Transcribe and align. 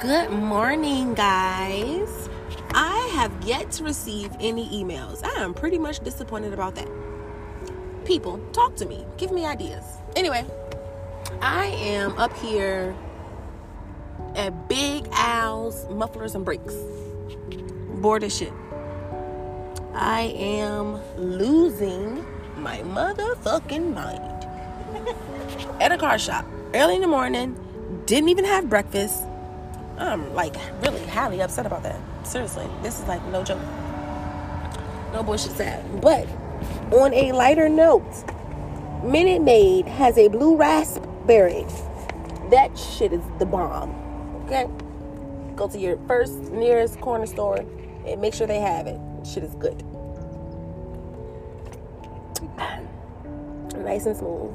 Good 0.00 0.30
morning, 0.30 1.14
guys. 1.14 2.28
I 2.72 3.10
have 3.14 3.32
yet 3.44 3.70
to 3.72 3.84
receive 3.84 4.32
any 4.40 4.68
emails. 4.70 5.22
I 5.22 5.40
am 5.40 5.54
pretty 5.54 5.78
much 5.78 6.00
disappointed 6.00 6.52
about 6.52 6.74
that. 6.74 6.88
People, 8.04 8.38
talk 8.52 8.74
to 8.76 8.86
me. 8.86 9.06
Give 9.18 9.30
me 9.30 9.46
ideas. 9.46 9.84
Anyway, 10.16 10.44
I 11.40 11.66
am 11.66 12.18
up 12.18 12.36
here 12.38 12.96
at 14.34 14.68
Big 14.68 15.06
Al's 15.12 15.88
Mufflers 15.90 16.34
and 16.34 16.44
Brakes. 16.44 16.74
Bored 18.00 18.24
as 18.24 18.36
shit. 18.36 18.52
I 19.94 20.34
am 20.36 20.98
losing 21.16 22.24
my 22.56 22.80
motherfucking 22.80 23.94
mind. 23.94 24.46
at 25.80 25.92
a 25.92 25.98
car 25.98 26.18
shop 26.18 26.44
early 26.74 26.96
in 26.96 27.00
the 27.00 27.06
morning, 27.06 27.56
didn't 28.06 28.30
even 28.30 28.44
have 28.44 28.68
breakfast. 28.68 29.22
I'm 29.98 30.34
like 30.34 30.56
really 30.82 31.04
highly 31.06 31.40
upset 31.40 31.66
about 31.66 31.82
that. 31.84 32.00
Seriously, 32.26 32.66
this 32.82 32.98
is 32.98 33.06
like 33.06 33.24
no 33.26 33.44
joke. 33.44 33.60
No 35.12 35.22
bullshit 35.22 35.52
sad. 35.52 36.00
But 36.00 36.28
on 36.92 37.14
a 37.14 37.32
lighter 37.32 37.68
note, 37.68 38.24
Minute 39.04 39.42
Maid 39.42 39.86
has 39.86 40.18
a 40.18 40.28
blue 40.28 40.56
raspberry. 40.56 41.64
That 42.50 42.76
shit 42.76 43.12
is 43.12 43.22
the 43.38 43.46
bomb. 43.46 43.90
Okay? 44.46 44.68
Go 45.56 45.68
to 45.68 45.78
your 45.78 45.98
first 46.08 46.34
nearest 46.50 47.00
corner 47.00 47.26
store 47.26 47.64
and 48.06 48.20
make 48.20 48.34
sure 48.34 48.46
they 48.46 48.60
have 48.60 48.86
it. 48.86 48.98
Shit 49.26 49.44
is 49.44 49.54
good. 49.54 49.82
Nice 53.76 54.06
and 54.06 54.16
smooth. 54.16 54.50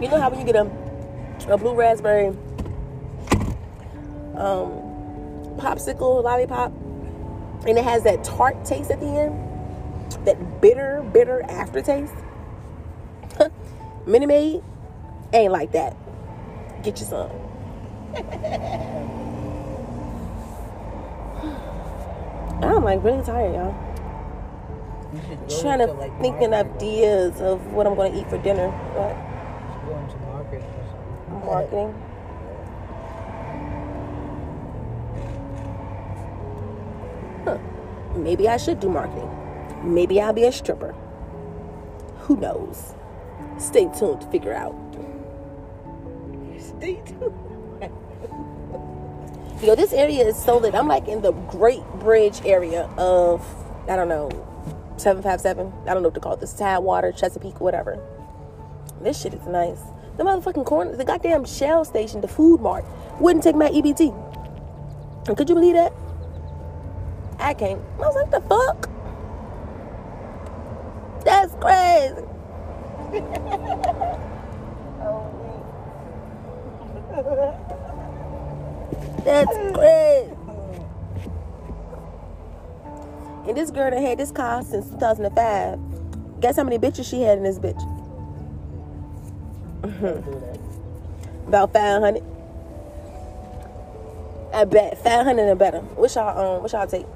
You 0.00 0.08
know 0.08 0.20
how 0.20 0.30
when 0.30 0.38
you 0.38 0.46
get 0.46 0.54
a, 0.54 0.70
a 1.52 1.58
blue 1.58 1.74
raspberry 1.74 2.28
um, 4.36 4.70
popsicle 5.58 6.22
lollipop 6.22 6.72
and 7.66 7.76
it 7.76 7.82
has 7.82 8.04
that 8.04 8.22
tart 8.22 8.64
taste 8.64 8.92
at 8.92 9.00
the 9.00 9.06
end? 9.06 9.34
That 10.24 10.60
bitter, 10.60 11.02
bitter 11.12 11.42
aftertaste? 11.42 12.14
Minute 14.06 14.28
Maid 14.28 14.62
ain't 15.32 15.52
like 15.52 15.72
that. 15.72 15.96
Get 16.84 17.00
you 17.00 17.06
some. 17.06 17.32
I'm 22.62 22.84
like 22.84 23.02
really 23.02 23.24
tired, 23.24 23.52
y'all. 23.52 23.74
Trying 25.60 25.80
to 25.80 25.86
like 25.86 26.16
thinking 26.20 26.50
market. 26.50 26.76
ideas 26.76 27.40
of 27.40 27.72
what 27.72 27.88
I'm 27.88 27.96
going 27.96 28.12
to 28.12 28.20
eat 28.20 28.30
for 28.30 28.38
dinner. 28.38 28.70
But 28.94 29.16
going 29.88 30.08
to 30.08 30.16
market 30.18 30.62
or 31.30 31.40
marketing. 31.44 31.94
Huh. 37.44 37.58
Maybe 38.16 38.48
I 38.48 38.56
should 38.56 38.80
do 38.80 38.88
marketing. 38.88 39.30
Maybe 39.82 40.20
I'll 40.20 40.32
be 40.32 40.44
a 40.44 40.52
stripper. 40.52 40.94
Who 42.20 42.36
knows? 42.36 42.94
Stay 43.58 43.88
tuned 43.98 44.20
to 44.20 44.26
figure 44.30 44.52
out. 44.54 44.74
Stay 46.58 47.00
tuned. 47.06 47.34
Yo, 49.62 49.74
this 49.74 49.92
area 49.92 50.24
is 50.26 50.36
so 50.36 50.58
lit. 50.58 50.74
I'm 50.74 50.86
like 50.86 51.08
in 51.08 51.22
the 51.22 51.32
Great 51.32 51.82
Bridge 51.94 52.42
area 52.44 52.82
of, 52.96 53.44
I 53.88 53.96
don't 53.96 54.08
know, 54.08 54.28
757. 54.98 55.72
I 55.86 55.94
don't 55.94 56.02
know 56.02 56.08
what 56.08 56.14
to 56.14 56.20
call 56.20 56.34
it. 56.34 56.40
This 56.40 56.52
Tidewater, 56.52 57.12
Chesapeake, 57.12 57.60
whatever. 57.60 57.98
This 59.02 59.20
shit 59.20 59.34
is 59.34 59.46
nice. 59.46 59.80
The 60.16 60.24
motherfucking 60.24 60.66
corner, 60.66 60.96
the 60.96 61.04
goddamn 61.04 61.44
Shell 61.44 61.84
station, 61.84 62.20
the 62.20 62.28
food 62.28 62.60
mart, 62.60 62.84
wouldn't 63.20 63.44
take 63.44 63.54
my 63.54 63.68
EBT. 63.68 64.12
And 65.28 65.36
could 65.36 65.48
you 65.48 65.54
believe 65.54 65.74
that? 65.74 65.92
I 67.38 67.54
can't. 67.54 67.80
I 67.96 67.98
was 67.98 68.16
like, 68.16 68.30
the 68.30 68.40
fuck? 68.48 68.88
That's 71.24 71.54
crazy. 71.54 72.24
That's 79.24 79.56
crazy. 79.74 80.34
And 83.46 83.56
this 83.56 83.70
girl 83.70 83.90
that 83.90 84.00
had 84.00 84.18
this 84.18 84.30
car 84.30 84.62
since 84.62 84.88
2005. 84.90 86.40
Guess 86.40 86.56
how 86.56 86.64
many 86.64 86.78
bitches 86.78 87.08
she 87.08 87.22
had 87.22 87.38
in 87.38 87.44
this 87.44 87.58
bitch? 87.58 87.80
About 89.82 91.72
500. 91.72 92.22
I 94.52 94.64
bet 94.64 95.02
500 95.02 95.48
and 95.48 95.58
better. 95.58 95.80
Which 95.80 96.14
y'all 96.14 96.56
um, 96.56 96.62
which 96.62 96.72
y'all 96.72 96.86
take? 96.86 97.06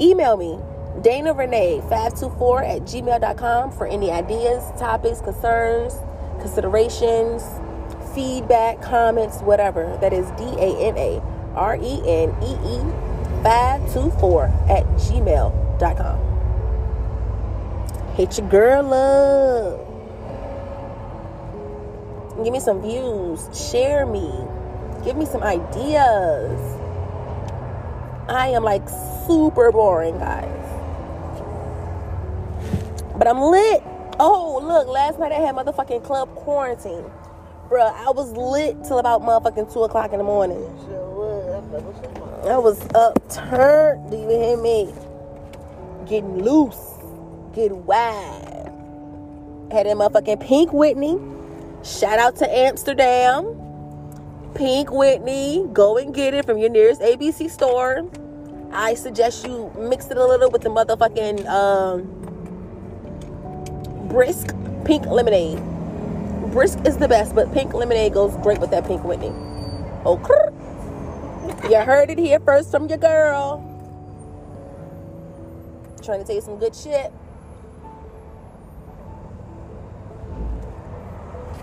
Email 0.00 0.36
me 0.36 0.58
Dana 1.02 1.32
Renee 1.32 1.80
524 1.88 2.64
at 2.64 2.82
gmail.com 2.82 3.72
for 3.72 3.86
any 3.86 4.10
ideas, 4.10 4.62
topics, 4.78 5.20
concerns, 5.20 5.94
considerations, 6.40 7.42
feedback, 8.14 8.82
comments, 8.82 9.38
whatever. 9.38 9.96
That 10.00 10.12
is 10.12 10.30
D 10.32 10.44
A 10.44 10.88
N 10.88 10.98
A 10.98 11.22
R 11.54 11.76
E 11.76 12.02
N 12.04 12.34
E 12.42 12.52
E 12.52 12.80
524 13.42 14.44
at 14.68 14.84
gmail.com. 14.96 16.18
Hit 18.14 18.38
your 18.38 18.48
girl 18.48 18.92
up. 18.92 19.87
Give 22.44 22.52
me 22.52 22.60
some 22.60 22.80
views. 22.80 23.48
Share 23.70 24.06
me. 24.06 24.30
Give 25.04 25.16
me 25.16 25.26
some 25.26 25.42
ideas. 25.42 26.60
I 28.28 28.48
am 28.48 28.62
like 28.62 28.88
super 29.26 29.72
boring, 29.72 30.18
guys. 30.18 30.44
But 33.16 33.26
I'm 33.26 33.40
lit. 33.40 33.82
Oh, 34.20 34.60
look, 34.62 34.86
last 34.88 35.18
night 35.18 35.32
I 35.32 35.36
had 35.36 35.54
motherfucking 35.54 36.04
club 36.04 36.32
quarantine. 36.34 37.04
Bruh, 37.68 37.92
I 37.92 38.10
was 38.10 38.32
lit 38.32 38.84
till 38.84 38.98
about 38.98 39.22
motherfucking 39.22 39.72
2 39.72 39.82
o'clock 39.84 40.12
in 40.12 40.18
the 40.18 40.24
morning. 40.24 40.62
I 42.44 42.56
was 42.56 42.80
upturned. 42.94 44.10
Do 44.10 44.16
you 44.16 44.28
hear 44.28 44.56
me? 44.56 44.94
Getting 46.06 46.42
loose. 46.42 46.98
Getting 47.54 47.84
wide. 47.84 48.72
Had 49.72 49.86
that 49.86 49.96
motherfucking 49.96 50.40
Pink 50.40 50.72
Whitney. 50.72 51.18
Shout 51.84 52.18
out 52.18 52.36
to 52.36 52.50
Amsterdam. 52.50 53.54
Pink 54.54 54.90
Whitney. 54.90 55.66
Go 55.72 55.96
and 55.96 56.14
get 56.14 56.34
it 56.34 56.44
from 56.44 56.58
your 56.58 56.70
nearest 56.70 57.00
ABC 57.00 57.50
store. 57.50 58.08
I 58.72 58.94
suggest 58.94 59.46
you 59.46 59.72
mix 59.78 60.10
it 60.10 60.16
a 60.16 60.26
little 60.26 60.50
with 60.50 60.62
the 60.62 60.68
motherfucking 60.68 61.46
um, 61.46 62.02
brisk 64.08 64.54
pink 64.84 65.06
lemonade. 65.06 65.58
Brisk 66.52 66.78
is 66.86 66.96
the 66.96 67.08
best, 67.08 67.34
but 67.34 67.52
pink 67.52 67.74
lemonade 67.74 68.14
goes 68.14 68.36
great 68.38 68.58
with 68.58 68.70
that 68.70 68.86
Pink 68.86 69.04
Whitney. 69.04 69.32
Okay. 70.06 70.48
You 71.70 71.80
heard 71.80 72.10
it 72.10 72.18
here 72.18 72.40
first 72.40 72.70
from 72.70 72.88
your 72.88 72.98
girl. 72.98 73.64
Trying 76.02 76.20
to 76.20 76.26
tell 76.26 76.36
you 76.36 76.42
some 76.42 76.58
good 76.58 76.74
shit. 76.74 77.12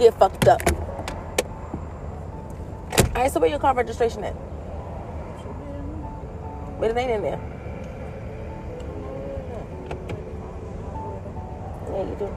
Get 0.00 0.14
fucked 0.14 0.48
up. 0.48 0.62
Alright, 3.08 3.30
so 3.30 3.38
where 3.38 3.50
your 3.50 3.58
car 3.58 3.74
registration 3.74 4.24
at? 4.24 4.34
But 6.80 6.92
it 6.92 6.96
ain't 6.96 7.10
in 7.10 7.20
there. 7.20 7.38
Yeah, 11.90 12.02
you 12.08 12.16
do. 12.18 12.34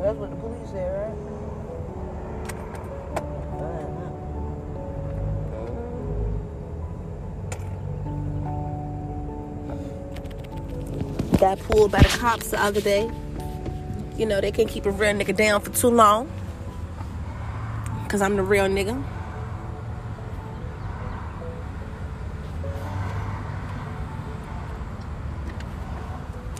That's 0.00 0.18
what 0.18 0.30
the 0.30 0.36
police 0.36 0.70
said, 0.70 0.86
right? 0.86 1.49
Got 11.38 11.58
pulled 11.60 11.92
by 11.92 12.00
the 12.00 12.08
cops 12.18 12.50
the 12.50 12.62
other 12.62 12.80
day. 12.80 13.10
You 14.16 14.26
know, 14.26 14.40
they 14.40 14.52
can't 14.52 14.68
keep 14.68 14.84
a 14.84 14.90
real 14.90 15.12
nigga 15.14 15.34
down 15.34 15.60
for 15.60 15.70
too 15.70 15.88
long. 15.88 16.30
Cause 18.08 18.20
I'm 18.20 18.36
the 18.36 18.42
real 18.42 18.66
nigga. 18.66 19.02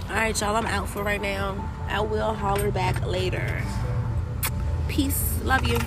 Alright, 0.09 0.41
y'all, 0.41 0.57
I'm 0.57 0.67
out 0.67 0.89
for 0.89 1.03
right 1.03 1.21
now. 1.21 1.69
I 1.89 2.01
will 2.01 2.35
holler 2.35 2.71
back 2.71 3.05
later. 3.07 3.63
Peace. 4.89 5.39
Love 5.45 5.67
you. 5.67 5.79